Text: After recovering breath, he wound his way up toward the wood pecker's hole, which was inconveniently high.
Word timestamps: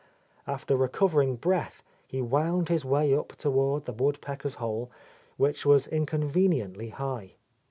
After 0.47 0.75
recovering 0.75 1.35
breath, 1.35 1.83
he 2.07 2.23
wound 2.23 2.69
his 2.69 2.83
way 2.83 3.13
up 3.15 3.33
toward 3.37 3.85
the 3.85 3.91
wood 3.93 4.19
pecker's 4.19 4.55
hole, 4.55 4.89
which 5.37 5.63
was 5.63 5.85
inconveniently 5.85 6.89
high. 6.89 7.35